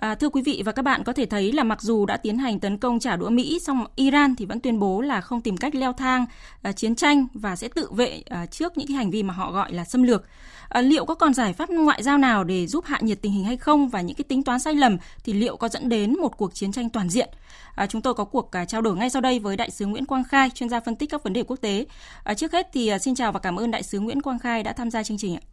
À, 0.02 0.16
thưa 0.16 0.30
quý 0.30 0.42
vị 0.46 0.62
và 0.66 0.72
các 0.72 0.82
bạn 0.82 1.04
có 1.04 1.14
thể 1.14 1.26
thấy 1.26 1.52
là 1.52 1.64
mặc 1.64 1.82
dù 1.82 2.06
đã 2.06 2.18
tiến 2.18 2.38
hành 2.38 2.60
tấn 2.60 2.78
công 2.78 3.00
trả 3.00 3.16
đũa 3.16 3.30
Mỹ, 3.30 3.60
song 3.62 3.86
Iran 3.96 4.36
thì 4.36 4.46
vẫn 4.46 4.60
tuyên 4.60 4.80
bố 4.80 5.02
là 5.02 5.22
không 5.22 5.42
tìm 5.42 5.58
cách 5.58 5.76
leo 5.76 5.94
thang 5.94 6.26
à, 6.64 6.72
chiến 6.72 6.96
tranh 6.96 7.28
và 7.34 7.56
sẽ 7.56 7.68
tự 7.76 7.88
vệ 7.92 8.22
à, 8.30 8.46
trước 8.46 8.78
những 8.78 8.88
cái 8.88 8.96
hành 8.96 9.12
vi 9.12 9.24
mà 9.24 9.34
họ 9.34 9.52
gọi 9.52 9.74
là 9.74 9.84
xâm 9.84 10.04
lược. 10.04 10.24
À, 10.70 10.82
liệu 10.82 11.06
có 11.06 11.16
còn 11.16 11.34
giải 11.34 11.54
pháp 11.54 11.70
ngoại 11.70 12.04
giao 12.04 12.18
nào 12.18 12.44
để 12.44 12.68
giúp 12.68 12.86
hạ 12.86 12.98
nhiệt 13.02 13.18
tình 13.22 13.32
hình 13.32 13.44
hay 13.44 13.58
không 13.58 13.90
và 13.90 14.02
những 14.02 14.16
cái 14.16 14.26
tính 14.28 14.44
toán 14.44 14.60
sai 14.60 14.76
lầm 14.76 14.98
thì 15.26 15.34
liệu 15.34 15.58
có 15.58 15.68
dẫn 15.68 15.90
đến 15.90 16.14
một 16.22 16.38
cuộc 16.38 16.54
chiến 16.54 16.72
tranh 16.72 16.90
toàn 16.90 17.10
diện? 17.10 17.30
À, 17.76 17.88
chúng 17.88 18.02
tôi 18.02 18.14
có 18.14 18.26
cuộc 18.26 18.52
à, 18.52 18.66
trao 18.66 18.82
đổi 18.82 18.96
ngay 18.98 19.10
sau 19.10 19.22
đây 19.22 19.40
với 19.40 19.58
đại 19.58 19.70
sứ 19.70 19.86
Nguyễn 19.86 20.06
Quang 20.06 20.24
Khai, 20.24 20.50
chuyên 20.50 20.70
gia 20.70 20.80
phân 20.80 20.96
tích 20.96 21.10
các 21.10 21.24
vấn 21.24 21.34
đề 21.34 21.44
quốc 21.44 21.58
tế. 21.62 21.86
À, 22.24 22.34
trước 22.34 22.54
hết 22.54 22.68
thì 22.74 22.88
à, 22.88 23.00
xin 23.00 23.16
chào 23.16 23.32
và 23.32 23.40
cảm 23.40 23.56
ơn 23.56 23.72
đại 23.72 23.84
sứ 23.84 24.00
Nguyễn 24.00 24.22
Quang 24.22 24.40
Khai 24.40 24.64
đã 24.64 24.74
tham 24.74 24.92
gia 24.92 25.04
chương 25.04 25.18
trình 25.18 25.36
ạ. 25.36 25.44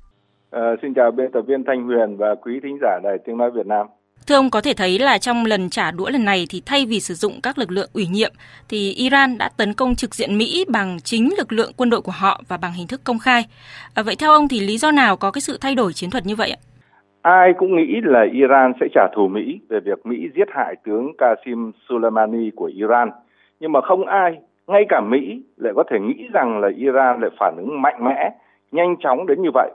À, 0.51 0.77
xin 0.83 0.95
chào 0.95 1.11
biên 1.11 1.27
tập 1.33 1.43
viên 1.47 1.65
Thanh 1.67 1.85
Huyền 1.85 2.17
và 2.17 2.35
quý 2.43 2.53
thính 2.63 2.79
giả 2.83 3.01
Đài 3.05 3.19
Tiếng 3.27 3.37
nói 3.37 3.51
Việt 3.51 3.67
Nam. 3.67 3.87
Thưa 4.27 4.35
ông 4.35 4.51
có 4.51 4.61
thể 4.61 4.73
thấy 4.77 4.99
là 4.99 5.19
trong 5.19 5.45
lần 5.45 5.71
trả 5.71 5.91
đũa 5.91 6.11
lần 6.11 6.25
này 6.25 6.47
thì 6.51 6.63
thay 6.67 6.87
vì 6.87 7.01
sử 7.01 7.15
dụng 7.15 7.33
các 7.43 7.59
lực 7.59 7.71
lượng 7.71 7.91
ủy 7.95 8.07
nhiệm 8.07 8.33
thì 8.69 8.93
Iran 8.97 9.39
đã 9.39 9.49
tấn 9.57 9.73
công 9.73 9.95
trực 9.95 10.15
diện 10.15 10.39
Mỹ 10.39 10.65
bằng 10.69 10.97
chính 11.05 11.35
lực 11.39 11.53
lượng 11.53 11.71
quân 11.77 11.91
đội 11.91 12.01
của 12.01 12.13
họ 12.13 12.41
và 12.49 12.57
bằng 12.57 12.73
hình 12.73 12.87
thức 12.87 13.01
công 13.05 13.19
khai. 13.19 13.43
À, 13.95 14.03
vậy 14.03 14.15
theo 14.21 14.33
ông 14.33 14.49
thì 14.49 14.61
lý 14.61 14.79
do 14.79 14.91
nào 14.91 15.17
có 15.17 15.31
cái 15.31 15.41
sự 15.41 15.59
thay 15.61 15.75
đổi 15.75 15.93
chiến 15.93 16.11
thuật 16.11 16.27
như 16.27 16.37
vậy 16.37 16.51
ạ? 16.51 16.61
Ai 17.23 17.53
cũng 17.59 17.77
nghĩ 17.77 18.01
là 18.03 18.27
Iran 18.33 18.73
sẽ 18.81 18.87
trả 18.95 19.09
thù 19.15 19.29
Mỹ 19.29 19.61
về 19.69 19.81
việc 19.81 20.07
Mỹ 20.07 20.17
giết 20.37 20.49
hại 20.55 20.75
tướng 20.85 21.13
Qasim 21.19 21.73
Soleimani 21.89 22.51
của 22.57 22.71
Iran. 22.75 23.11
Nhưng 23.61 23.73
mà 23.73 23.81
không 23.81 24.07
ai, 24.07 24.33
ngay 24.67 24.83
cả 24.89 25.01
Mỹ 25.01 25.43
lại 25.57 25.73
có 25.77 25.85
thể 25.91 25.99
nghĩ 26.01 26.25
rằng 26.33 26.61
là 26.61 26.69
Iran 26.77 27.21
lại 27.21 27.31
phản 27.39 27.57
ứng 27.57 27.83
mạnh 27.83 28.05
mẽ, 28.05 28.31
nhanh 28.73 28.97
chóng 29.01 29.27
đến 29.27 29.43
như 29.43 29.51
vậy. 29.55 29.71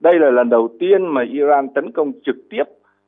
Đây 0.00 0.18
là 0.18 0.30
lần 0.30 0.48
đầu 0.48 0.68
tiên 0.80 1.06
mà 1.06 1.22
Iran 1.32 1.68
tấn 1.74 1.92
công 1.92 2.12
trực 2.26 2.36
tiếp 2.50 2.64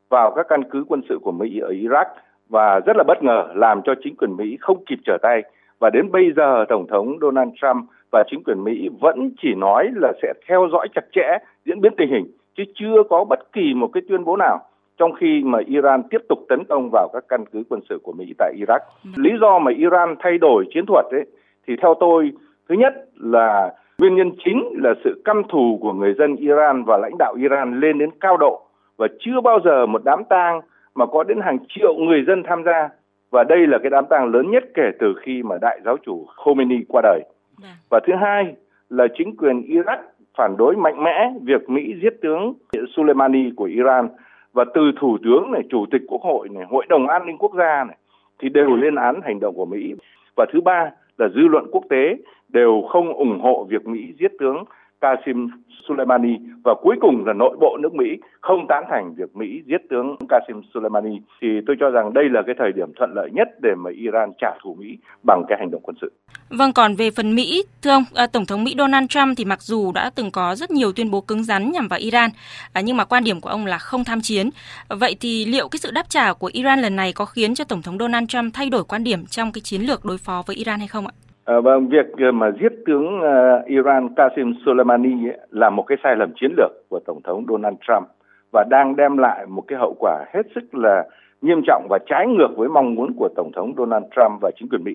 vào 0.08 0.30
các 0.36 0.46
căn 0.48 0.64
cứ 0.70 0.84
quân 0.88 1.00
sự 1.08 1.18
của 1.22 1.32
Mỹ 1.32 1.58
ở 1.58 1.70
Iraq 1.70 2.06
và 2.48 2.80
rất 2.80 2.96
là 2.96 3.04
bất 3.06 3.22
ngờ 3.22 3.48
làm 3.54 3.82
cho 3.84 3.94
chính 4.04 4.16
quyền 4.16 4.36
Mỹ 4.36 4.56
không 4.60 4.84
kịp 4.84 4.98
trở 5.04 5.18
tay. 5.22 5.42
Và 5.78 5.90
đến 5.90 6.12
bây 6.12 6.32
giờ 6.36 6.64
tổng 6.68 6.86
thống 6.86 7.18
Donald 7.20 7.50
Trump 7.62 7.84
và 8.12 8.24
chính 8.30 8.44
quyền 8.44 8.64
Mỹ 8.64 8.88
vẫn 9.00 9.30
chỉ 9.42 9.54
nói 9.54 9.90
là 9.94 10.12
sẽ 10.22 10.32
theo 10.48 10.68
dõi 10.72 10.88
chặt 10.94 11.04
chẽ 11.12 11.38
diễn 11.64 11.80
biến 11.80 11.92
tình 11.96 12.10
hình 12.10 12.26
chứ 12.56 12.64
chưa 12.74 13.02
có 13.10 13.24
bất 13.24 13.52
kỳ 13.52 13.74
một 13.74 13.90
cái 13.92 14.02
tuyên 14.08 14.24
bố 14.24 14.36
nào 14.36 14.58
trong 14.98 15.12
khi 15.12 15.42
mà 15.44 15.58
Iran 15.66 16.02
tiếp 16.10 16.20
tục 16.28 16.38
tấn 16.48 16.64
công 16.64 16.90
vào 16.92 17.08
các 17.12 17.24
căn 17.28 17.44
cứ 17.52 17.62
quân 17.68 17.80
sự 17.88 17.98
của 18.02 18.12
Mỹ 18.12 18.34
tại 18.38 18.54
Iraq. 18.56 18.78
Lý 19.16 19.30
do 19.40 19.58
mà 19.58 19.72
Iran 19.76 20.14
thay 20.18 20.38
đổi 20.38 20.64
chiến 20.74 20.86
thuật 20.86 21.04
ấy 21.10 21.24
thì 21.66 21.74
theo 21.82 21.94
tôi 22.00 22.32
thứ 22.68 22.74
nhất 22.74 22.94
là 23.14 23.72
nguyên 23.98 24.14
nhân 24.14 24.30
chính 24.44 24.64
là 24.82 24.94
sự 25.04 25.22
căm 25.24 25.42
thù 25.48 25.78
của 25.82 25.92
người 25.92 26.14
dân 26.18 26.36
Iran 26.36 26.84
và 26.84 26.96
lãnh 26.96 27.18
đạo 27.18 27.34
Iran 27.34 27.80
lên 27.80 27.98
đến 27.98 28.10
cao 28.20 28.36
độ 28.36 28.65
và 28.96 29.08
chưa 29.20 29.40
bao 29.40 29.60
giờ 29.64 29.86
một 29.86 30.02
đám 30.04 30.24
tang 30.24 30.60
mà 30.94 31.06
có 31.06 31.22
đến 31.24 31.40
hàng 31.40 31.58
triệu 31.68 31.94
người 31.94 32.24
dân 32.26 32.42
tham 32.42 32.62
gia 32.64 32.88
và 33.30 33.44
đây 33.44 33.66
là 33.66 33.78
cái 33.78 33.90
đám 33.90 34.04
tang 34.10 34.28
lớn 34.28 34.50
nhất 34.50 34.64
kể 34.74 34.90
từ 34.98 35.14
khi 35.22 35.42
mà 35.42 35.56
đại 35.60 35.80
giáo 35.84 35.96
chủ 36.06 36.26
Khomeini 36.36 36.76
qua 36.88 37.02
đời. 37.04 37.20
Dạ. 37.62 37.68
Và 37.90 38.00
thứ 38.06 38.12
hai 38.20 38.54
là 38.90 39.06
chính 39.18 39.36
quyền 39.36 39.60
Iraq 39.60 39.98
phản 40.38 40.56
đối 40.56 40.76
mạnh 40.76 41.02
mẽ 41.02 41.32
việc 41.42 41.70
Mỹ 41.70 41.94
giết 42.02 42.20
tướng 42.22 42.54
Soleimani 42.96 43.50
của 43.56 43.64
Iran 43.64 44.08
và 44.52 44.64
từ 44.74 44.80
thủ 45.00 45.18
tướng 45.24 45.50
này, 45.52 45.62
chủ 45.70 45.86
tịch 45.90 46.02
quốc 46.08 46.22
hội 46.22 46.48
này, 46.48 46.64
hội 46.70 46.86
đồng 46.88 47.06
an 47.06 47.26
ninh 47.26 47.38
quốc 47.38 47.52
gia 47.58 47.84
này 47.84 47.96
thì 48.38 48.48
đều 48.48 48.76
lên 48.76 48.94
án 48.94 49.20
hành 49.24 49.40
động 49.40 49.54
của 49.54 49.66
Mỹ. 49.66 49.94
Và 50.36 50.46
thứ 50.52 50.60
ba 50.60 50.90
là 51.18 51.28
dư 51.28 51.40
luận 51.40 51.66
quốc 51.72 51.84
tế 51.90 52.16
đều 52.48 52.82
không 52.88 53.12
ủng 53.12 53.40
hộ 53.40 53.66
việc 53.70 53.86
Mỹ 53.86 54.12
giết 54.20 54.32
tướng 54.38 54.64
Qasim 55.06 55.48
Soleimani 55.88 56.36
và 56.64 56.74
cuối 56.82 56.96
cùng 57.00 57.24
là 57.26 57.32
nội 57.32 57.56
bộ 57.60 57.76
nước 57.80 57.94
Mỹ 57.94 58.06
không 58.40 58.66
tán 58.68 58.84
thành 58.90 59.14
việc 59.14 59.36
Mỹ 59.36 59.62
giết 59.66 59.80
tướng 59.90 60.16
Qasim 60.28 60.62
Soleimani 60.74 61.20
thì 61.40 61.48
tôi 61.66 61.76
cho 61.80 61.90
rằng 61.90 62.12
đây 62.14 62.24
là 62.30 62.42
cái 62.46 62.54
thời 62.58 62.72
điểm 62.72 62.92
thuận 62.96 63.10
lợi 63.14 63.30
nhất 63.32 63.48
để 63.62 63.74
mà 63.76 63.90
Iran 63.90 64.32
trả 64.40 64.50
thù 64.62 64.76
Mỹ 64.80 64.98
bằng 65.26 65.44
cái 65.48 65.58
hành 65.58 65.70
động 65.70 65.82
quân 65.84 65.96
sự. 66.00 66.12
Vâng, 66.50 66.72
còn 66.72 66.94
về 66.94 67.10
phần 67.10 67.34
Mỹ, 67.34 67.64
thưa 67.82 67.90
ông, 67.90 68.04
à, 68.14 68.26
Tổng 68.26 68.46
thống 68.46 68.64
Mỹ 68.64 68.74
Donald 68.78 69.06
Trump 69.08 69.36
thì 69.36 69.44
mặc 69.44 69.62
dù 69.62 69.92
đã 69.92 70.10
từng 70.14 70.30
có 70.30 70.54
rất 70.54 70.70
nhiều 70.70 70.92
tuyên 70.92 71.10
bố 71.10 71.20
cứng 71.20 71.44
rắn 71.44 71.72
nhằm 71.72 71.88
vào 71.88 71.98
Iran, 71.98 72.30
à, 72.72 72.80
nhưng 72.80 72.96
mà 72.96 73.04
quan 73.04 73.24
điểm 73.24 73.40
của 73.40 73.48
ông 73.48 73.66
là 73.66 73.78
không 73.78 74.04
tham 74.04 74.20
chiến. 74.20 74.50
Vậy 74.88 75.16
thì 75.20 75.44
liệu 75.44 75.68
cái 75.68 75.78
sự 75.78 75.90
đáp 75.90 76.08
trả 76.08 76.32
của 76.32 76.50
Iran 76.52 76.80
lần 76.80 76.96
này 76.96 77.12
có 77.12 77.24
khiến 77.24 77.54
cho 77.54 77.64
Tổng 77.64 77.82
thống 77.82 77.98
Donald 77.98 78.28
Trump 78.28 78.54
thay 78.54 78.70
đổi 78.70 78.84
quan 78.84 79.04
điểm 79.04 79.26
trong 79.26 79.52
cái 79.52 79.60
chiến 79.60 79.82
lược 79.82 80.04
đối 80.04 80.18
phó 80.18 80.42
với 80.46 80.56
Iran 80.56 80.78
hay 80.78 80.88
không 80.88 81.06
ạ? 81.06 81.12
À, 81.46 81.60
vâng, 81.60 81.88
việc 81.88 82.06
ờ, 82.18 82.32
mà 82.32 82.50
giết 82.60 82.72
tướng 82.86 83.20
uh, 83.20 83.66
Iran 83.66 84.08
Qasem 84.14 84.54
Soleimani 84.66 85.28
ấy, 85.28 85.38
là 85.50 85.70
một 85.70 85.82
cái 85.82 85.98
sai 86.02 86.16
lầm 86.16 86.32
chiến 86.36 86.52
lược 86.56 86.70
của 86.88 87.00
Tổng 87.06 87.20
thống 87.24 87.44
Donald 87.48 87.76
Trump 87.88 88.08
và 88.52 88.64
đang 88.70 88.96
đem 88.96 89.16
lại 89.18 89.46
một 89.46 89.62
cái 89.68 89.78
hậu 89.78 89.94
quả 89.98 90.24
hết 90.34 90.42
sức 90.54 90.74
là 90.74 91.04
nghiêm 91.42 91.60
trọng 91.66 91.86
và 91.90 91.98
trái 92.06 92.26
ngược 92.26 92.56
với 92.56 92.68
mong 92.68 92.94
muốn 92.94 93.12
của 93.16 93.28
Tổng 93.36 93.52
thống 93.52 93.72
Donald 93.76 94.04
Trump 94.16 94.40
và 94.42 94.50
chính 94.56 94.68
quyền 94.68 94.84
Mỹ. 94.84 94.92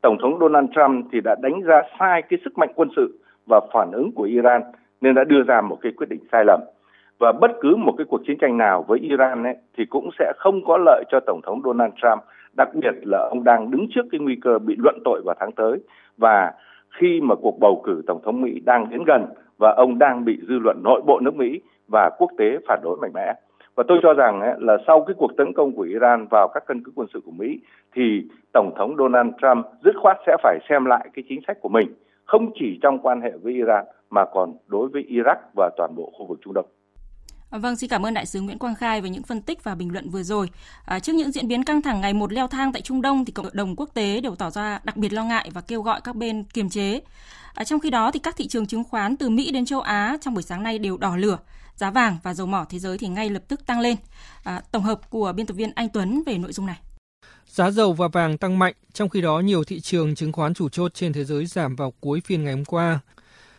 Tổng 0.00 0.16
thống 0.22 0.38
Donald 0.40 0.66
Trump 0.74 1.06
thì 1.12 1.20
đã 1.20 1.36
đánh 1.42 1.62
giá 1.66 1.82
sai 1.98 2.22
cái 2.22 2.38
sức 2.44 2.58
mạnh 2.58 2.72
quân 2.74 2.88
sự 2.96 3.18
và 3.46 3.60
phản 3.72 3.92
ứng 3.92 4.12
của 4.12 4.24
Iran 4.24 4.62
nên 5.00 5.14
đã 5.14 5.24
đưa 5.24 5.42
ra 5.42 5.60
một 5.60 5.78
cái 5.82 5.92
quyết 5.96 6.08
định 6.08 6.20
sai 6.32 6.44
lầm. 6.46 6.60
Và 7.18 7.32
bất 7.40 7.50
cứ 7.60 7.76
một 7.76 7.94
cái 7.98 8.04
cuộc 8.10 8.20
chiến 8.26 8.38
tranh 8.40 8.58
nào 8.58 8.84
với 8.88 8.98
Iran 8.98 9.44
ấy, 9.44 9.56
thì 9.76 9.84
cũng 9.84 10.10
sẽ 10.18 10.32
không 10.36 10.64
có 10.64 10.78
lợi 10.78 11.04
cho 11.10 11.20
Tổng 11.20 11.40
thống 11.42 11.60
Donald 11.64 11.92
Trump 12.02 12.22
đặc 12.56 12.74
biệt 12.74 12.94
là 13.02 13.28
ông 13.30 13.44
đang 13.44 13.70
đứng 13.70 13.86
trước 13.90 14.06
cái 14.12 14.20
nguy 14.20 14.36
cơ 14.42 14.58
bị 14.58 14.76
luận 14.78 14.98
tội 15.04 15.22
vào 15.24 15.36
tháng 15.40 15.52
tới 15.52 15.78
và 16.18 16.52
khi 16.90 17.20
mà 17.20 17.34
cuộc 17.34 17.60
bầu 17.60 17.82
cử 17.84 18.02
tổng 18.06 18.20
thống 18.24 18.40
Mỹ 18.42 18.60
đang 18.64 18.90
đến 18.90 19.04
gần 19.04 19.26
và 19.58 19.74
ông 19.76 19.98
đang 19.98 20.24
bị 20.24 20.38
dư 20.48 20.58
luận 20.58 20.82
nội 20.84 21.02
bộ 21.06 21.20
nước 21.20 21.34
Mỹ 21.34 21.60
và 21.88 22.10
quốc 22.18 22.30
tế 22.38 22.58
phản 22.68 22.80
đối 22.82 22.96
mạnh 22.96 23.12
mẽ. 23.14 23.34
Và 23.74 23.84
tôi 23.88 23.98
cho 24.02 24.14
rằng 24.14 24.40
ấy, 24.40 24.54
là 24.58 24.76
sau 24.86 25.04
cái 25.04 25.14
cuộc 25.18 25.36
tấn 25.36 25.52
công 25.52 25.72
của 25.72 25.82
Iran 25.82 26.26
vào 26.30 26.48
các 26.54 26.64
căn 26.66 26.80
cứ 26.84 26.92
quân 26.94 27.08
sự 27.14 27.20
của 27.24 27.30
Mỹ 27.30 27.60
thì 27.94 28.22
Tổng 28.52 28.72
thống 28.76 28.96
Donald 28.96 29.30
Trump 29.42 29.66
dứt 29.84 29.94
khoát 30.02 30.16
sẽ 30.26 30.36
phải 30.42 30.58
xem 30.68 30.84
lại 30.84 31.08
cái 31.14 31.24
chính 31.28 31.40
sách 31.46 31.60
của 31.60 31.68
mình, 31.68 31.94
không 32.24 32.50
chỉ 32.54 32.78
trong 32.82 32.98
quan 32.98 33.20
hệ 33.20 33.30
với 33.42 33.52
Iran 33.52 33.84
mà 34.10 34.24
còn 34.24 34.52
đối 34.66 34.88
với 34.88 35.06
Iraq 35.08 35.36
và 35.56 35.70
toàn 35.76 35.90
bộ 35.96 36.12
khu 36.18 36.26
vực 36.26 36.38
Trung 36.44 36.54
Đông. 36.54 36.66
Vâng, 37.50 37.76
xin 37.76 37.90
cảm 37.90 38.06
ơn 38.06 38.14
đại 38.14 38.26
sứ 38.26 38.40
Nguyễn 38.40 38.58
Quang 38.58 38.74
Khai 38.74 39.00
về 39.00 39.10
những 39.10 39.22
phân 39.22 39.42
tích 39.42 39.64
và 39.64 39.74
bình 39.74 39.92
luận 39.92 40.10
vừa 40.10 40.22
rồi. 40.22 40.50
À, 40.84 40.98
trước 40.98 41.12
những 41.12 41.32
diễn 41.32 41.48
biến 41.48 41.64
căng 41.64 41.82
thẳng 41.82 42.00
ngày 42.00 42.14
một 42.14 42.32
leo 42.32 42.46
thang 42.46 42.72
tại 42.72 42.82
Trung 42.82 43.02
Đông 43.02 43.24
thì 43.24 43.32
cộng 43.32 43.48
đồng 43.52 43.76
quốc 43.76 43.90
tế 43.94 44.20
đều 44.20 44.34
tỏ 44.34 44.50
ra 44.50 44.80
đặc 44.84 44.96
biệt 44.96 45.12
lo 45.12 45.24
ngại 45.24 45.50
và 45.54 45.60
kêu 45.60 45.82
gọi 45.82 46.00
các 46.00 46.16
bên 46.16 46.44
kiềm 46.44 46.70
chế. 46.70 47.00
À, 47.54 47.64
trong 47.64 47.80
khi 47.80 47.90
đó 47.90 48.10
thì 48.10 48.18
các 48.18 48.36
thị 48.36 48.48
trường 48.48 48.66
chứng 48.66 48.84
khoán 48.84 49.16
từ 49.16 49.30
Mỹ 49.30 49.50
đến 49.50 49.64
châu 49.64 49.80
Á 49.80 50.16
trong 50.20 50.34
buổi 50.34 50.42
sáng 50.42 50.62
nay 50.62 50.78
đều 50.78 50.96
đỏ 50.96 51.16
lửa. 51.16 51.38
Giá 51.76 51.90
vàng 51.90 52.16
và 52.22 52.34
dầu 52.34 52.46
mỏ 52.46 52.64
thế 52.68 52.78
giới 52.78 52.98
thì 52.98 53.08
ngay 53.08 53.30
lập 53.30 53.42
tức 53.48 53.66
tăng 53.66 53.80
lên. 53.80 53.96
À, 54.44 54.62
tổng 54.72 54.82
hợp 54.82 55.10
của 55.10 55.32
biên 55.32 55.46
tập 55.46 55.54
viên 55.54 55.72
Anh 55.74 55.88
Tuấn 55.88 56.22
về 56.26 56.38
nội 56.38 56.52
dung 56.52 56.66
này. 56.66 56.76
Giá 57.46 57.70
dầu 57.70 57.92
và 57.92 58.08
vàng 58.08 58.38
tăng 58.38 58.58
mạnh, 58.58 58.74
trong 58.92 59.08
khi 59.08 59.20
đó 59.20 59.40
nhiều 59.40 59.64
thị 59.64 59.80
trường 59.80 60.14
chứng 60.14 60.32
khoán 60.32 60.54
chủ 60.54 60.68
chốt 60.68 60.94
trên 60.94 61.12
thế 61.12 61.24
giới 61.24 61.46
giảm 61.46 61.76
vào 61.76 61.92
cuối 62.00 62.20
phiên 62.24 62.44
ngày 62.44 62.54
hôm 62.54 62.64
qua. 62.64 62.98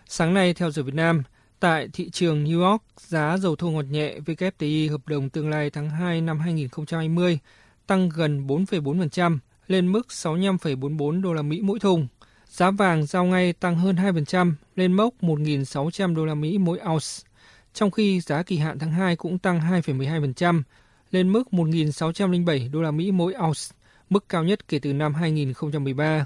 Sáng 0.07 0.33
nay 0.33 0.53
theo 0.53 0.71
giờ 0.71 0.83
Việt 0.83 0.93
Nam, 0.93 1.23
Tại 1.61 1.89
thị 1.93 2.09
trường 2.09 2.45
New 2.45 2.69
York, 2.69 2.83
giá 2.97 3.37
dầu 3.37 3.55
thô 3.55 3.69
ngọt 3.69 3.85
nhẹ 3.89 4.19
WTI 4.25 4.91
hợp 4.91 5.07
đồng 5.07 5.29
tương 5.29 5.49
lai 5.49 5.69
tháng 5.69 5.89
2 5.89 6.21
năm 6.21 6.39
2020 6.39 7.39
tăng 7.87 8.09
gần 8.09 8.47
4,4% 8.47 9.37
lên 9.67 9.91
mức 9.91 10.07
65,44 10.09 11.21
đô 11.21 11.33
la 11.33 11.41
Mỹ 11.41 11.61
mỗi 11.63 11.79
thùng. 11.79 12.07
Giá 12.45 12.71
vàng 12.71 13.05
giao 13.05 13.25
ngay 13.25 13.53
tăng 13.53 13.75
hơn 13.75 13.95
2% 13.95 14.53
lên 14.75 14.93
mốc 14.93 15.13
1.600 15.21 16.15
đô 16.15 16.25
la 16.25 16.35
Mỹ 16.35 16.57
mỗi 16.57 16.79
ounce, 16.89 17.29
trong 17.73 17.91
khi 17.91 18.21
giá 18.21 18.43
kỳ 18.43 18.57
hạn 18.57 18.79
tháng 18.79 18.91
2 18.91 19.15
cũng 19.15 19.39
tăng 19.39 19.59
2,12% 19.59 20.61
lên 21.11 21.31
mức 21.33 21.43
1.607 21.51 22.71
đô 22.71 22.81
la 22.81 22.91
Mỹ 22.91 23.11
mỗi 23.11 23.33
ounce, 23.33 23.61
mức 24.09 24.25
cao 24.29 24.43
nhất 24.43 24.67
kể 24.67 24.79
từ 24.79 24.93
năm 24.93 25.13
2013. 25.13 26.25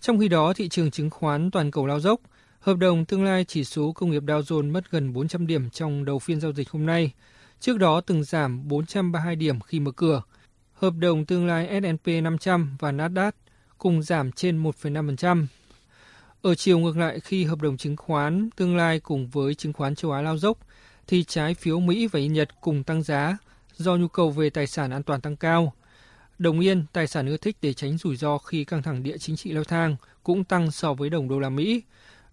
Trong 0.00 0.18
khi 0.18 0.28
đó, 0.28 0.52
thị 0.52 0.68
trường 0.68 0.90
chứng 0.90 1.10
khoán 1.10 1.50
toàn 1.50 1.70
cầu 1.70 1.86
lao 1.86 2.00
dốc– 2.00 2.20
Hợp 2.66 2.78
đồng 2.78 3.04
tương 3.04 3.24
lai 3.24 3.44
chỉ 3.44 3.64
số 3.64 3.92
công 3.92 4.10
nghiệp 4.10 4.22
Dow 4.22 4.40
Jones 4.40 4.72
mất 4.72 4.90
gần 4.90 5.12
400 5.12 5.46
điểm 5.46 5.70
trong 5.70 6.04
đầu 6.04 6.18
phiên 6.18 6.40
giao 6.40 6.52
dịch 6.52 6.70
hôm 6.70 6.86
nay, 6.86 7.12
trước 7.60 7.78
đó 7.78 8.00
từng 8.00 8.24
giảm 8.24 8.68
432 8.68 9.36
điểm 9.36 9.60
khi 9.60 9.80
mở 9.80 9.90
cửa. 9.90 10.22
Hợp 10.72 10.94
đồng 10.98 11.24
tương 11.24 11.46
lai 11.46 11.80
S&P 11.82 12.22
500 12.22 12.76
và 12.78 12.92
Nasdaq 12.92 13.32
cùng 13.78 14.02
giảm 14.02 14.32
trên 14.32 14.62
1,5%. 14.62 15.46
Ở 16.42 16.54
chiều 16.54 16.78
ngược 16.78 16.96
lại 16.96 17.20
khi 17.20 17.44
hợp 17.44 17.62
đồng 17.62 17.76
chứng 17.76 17.96
khoán 17.96 18.50
tương 18.56 18.76
lai 18.76 19.00
cùng 19.00 19.28
với 19.28 19.54
chứng 19.54 19.72
khoán 19.72 19.94
châu 19.94 20.12
Á 20.12 20.22
lao 20.22 20.38
dốc, 20.38 20.58
thì 21.06 21.24
trái 21.24 21.54
phiếu 21.54 21.80
Mỹ 21.80 22.06
và 22.06 22.20
Nhật 22.20 22.48
cùng 22.60 22.84
tăng 22.84 23.02
giá 23.02 23.38
do 23.76 23.96
nhu 23.96 24.08
cầu 24.08 24.30
về 24.30 24.50
tài 24.50 24.66
sản 24.66 24.90
an 24.90 25.02
toàn 25.02 25.20
tăng 25.20 25.36
cao. 25.36 25.72
Đồng 26.38 26.60
yên, 26.60 26.84
tài 26.92 27.06
sản 27.06 27.26
ưa 27.26 27.36
thích 27.36 27.56
để 27.62 27.72
tránh 27.72 27.98
rủi 27.98 28.16
ro 28.16 28.38
khi 28.38 28.64
căng 28.64 28.82
thẳng 28.82 29.02
địa 29.02 29.18
chính 29.18 29.36
trị 29.36 29.52
leo 29.52 29.64
thang, 29.64 29.96
cũng 30.22 30.44
tăng 30.44 30.70
so 30.70 30.94
với 30.94 31.10
đồng 31.10 31.28
đô 31.28 31.38
la 31.38 31.48
Mỹ, 31.48 31.82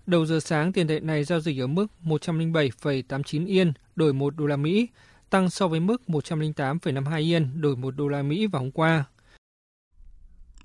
Đầu 0.06 0.26
giờ 0.26 0.40
sáng 0.40 0.74
tiền 0.74 0.88
tệ 0.88 1.00
này 1.00 1.24
giao 1.24 1.40
dịch 1.40 1.60
ở 1.60 1.68
mức 1.68 1.88
107,89 2.04 3.48
yên 3.48 3.74
đổi 3.96 4.14
1 4.14 4.36
đô 4.38 4.46
la 4.46 4.58
Mỹ, 4.58 4.88
tăng 5.30 5.50
so 5.50 5.68
với 5.68 5.80
mức 5.80 6.02
108,52 6.08 7.20
yên 7.20 7.62
đổi 7.62 7.76
1 7.76 7.96
đô 7.96 8.08
la 8.08 8.22
Mỹ 8.22 8.48
vào 8.48 8.62
hôm 8.62 8.72
qua. 8.72 9.06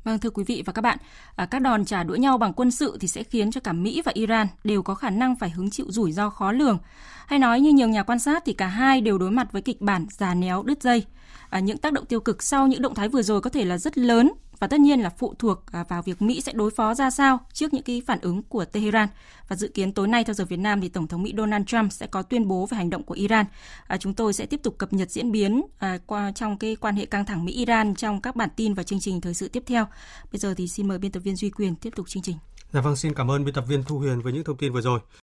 Vâng 0.04 0.18
thưa 0.18 0.30
quý 0.30 0.44
vị 0.44 0.62
và 0.66 0.72
các 0.72 0.82
bạn, 0.82 0.98
à, 1.36 1.46
các 1.46 1.58
đòn 1.58 1.84
trả 1.84 2.02
đũa 2.02 2.14
nhau 2.14 2.38
bằng 2.38 2.52
quân 2.52 2.70
sự 2.70 2.96
thì 3.00 3.08
sẽ 3.08 3.22
khiến 3.22 3.50
cho 3.50 3.60
cả 3.60 3.72
Mỹ 3.72 4.02
và 4.04 4.12
Iran 4.14 4.46
đều 4.64 4.82
có 4.82 4.94
khả 4.94 5.10
năng 5.10 5.36
phải 5.36 5.50
hứng 5.50 5.70
chịu 5.70 5.86
rủi 5.88 6.12
ro 6.12 6.30
khó 6.30 6.52
lường. 6.52 6.78
Hay 7.26 7.38
nói 7.38 7.60
như 7.60 7.72
nhiều 7.72 7.88
nhà 7.88 8.02
quan 8.02 8.18
sát 8.18 8.42
thì 8.46 8.52
cả 8.52 8.66
hai 8.66 9.00
đều 9.00 9.18
đối 9.18 9.30
mặt 9.30 9.52
với 9.52 9.62
kịch 9.62 9.80
bản 9.80 10.06
già 10.10 10.34
néo 10.34 10.62
đứt 10.62 10.82
dây. 10.82 11.04
À, 11.50 11.60
những 11.60 11.78
tác 11.78 11.92
động 11.92 12.06
tiêu 12.06 12.20
cực 12.20 12.42
sau 12.42 12.66
những 12.66 12.82
động 12.82 12.94
thái 12.94 13.08
vừa 13.08 13.22
rồi 13.22 13.40
có 13.40 13.50
thể 13.50 13.64
là 13.64 13.78
rất 13.78 13.98
lớn 13.98 14.32
và 14.58 14.66
tất 14.66 14.80
nhiên 14.80 15.00
là 15.00 15.10
phụ 15.10 15.34
thuộc 15.38 15.72
à, 15.72 15.84
vào 15.88 16.02
việc 16.02 16.22
Mỹ 16.22 16.40
sẽ 16.40 16.52
đối 16.52 16.70
phó 16.70 16.94
ra 16.94 17.10
sao 17.10 17.40
trước 17.52 17.74
những 17.74 17.82
cái 17.82 18.02
phản 18.06 18.20
ứng 18.20 18.42
của 18.42 18.64
Tehran. 18.64 19.08
Và 19.48 19.56
dự 19.56 19.68
kiến 19.68 19.92
tối 19.92 20.08
nay 20.08 20.24
theo 20.24 20.34
giờ 20.34 20.44
Việt 20.44 20.56
Nam 20.56 20.80
thì 20.80 20.88
Tổng 20.88 21.06
thống 21.06 21.22
Mỹ 21.22 21.34
Donald 21.36 21.66
Trump 21.66 21.92
sẽ 21.92 22.06
có 22.06 22.22
tuyên 22.22 22.48
bố 22.48 22.66
về 22.66 22.76
hành 22.76 22.90
động 22.90 23.02
của 23.02 23.14
Iran. 23.14 23.46
À, 23.86 23.96
chúng 23.96 24.14
tôi 24.14 24.32
sẽ 24.32 24.46
tiếp 24.46 24.60
tục 24.62 24.78
cập 24.78 24.92
nhật 24.92 25.10
diễn 25.10 25.32
biến 25.32 25.62
à, 25.78 25.98
qua 26.06 26.32
trong 26.32 26.58
cái 26.58 26.76
quan 26.76 26.96
hệ 26.96 27.06
căng 27.06 27.24
thẳng 27.24 27.44
Mỹ-Iran 27.44 27.94
trong 27.94 28.20
các 28.20 28.36
bản 28.36 28.48
tin 28.56 28.74
và 28.74 28.82
chương 28.82 29.00
trình 29.00 29.20
thời 29.20 29.34
sự 29.34 29.48
tiếp 29.48 29.62
theo. 29.66 29.86
Bây 30.32 30.38
giờ 30.38 30.54
thì 30.56 30.68
xin 30.68 30.88
mời 30.88 30.98
biên 30.98 31.12
tập 31.12 31.20
viên 31.20 31.36
Duy 31.36 31.50
Quyền 31.50 31.76
tiếp 31.76 31.90
tục 31.96 32.08
chương 32.08 32.22
trình. 32.22 32.36
Dạ 32.72 32.80
vâng, 32.80 32.96
xin 32.96 33.14
cảm 33.14 33.30
ơn 33.30 33.44
biên 33.44 33.54
tập 33.54 33.64
viên 33.68 33.82
Thu 33.84 33.98
Huyền 33.98 34.20
với 34.20 34.32
những 34.32 34.44
thông 34.44 34.56
tin 34.56 34.72
vừa 34.72 34.80
rồi. 34.80 35.00